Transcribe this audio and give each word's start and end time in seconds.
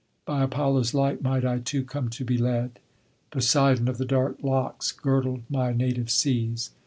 By 0.25 0.41
Apollo's 0.41 0.95
light 0.95 1.21
might 1.21 1.45
I 1.45 1.59
too 1.59 1.83
come 1.83 2.09
to 2.09 2.25
be 2.25 2.35
led. 2.35 2.79
Poseidon 3.29 3.87
of 3.87 3.99
the 3.99 4.03
dark 4.03 4.41
locks 4.41 4.91
girdled 4.91 5.43
my 5.47 5.73
native 5.73 6.09
seas. 6.09 6.71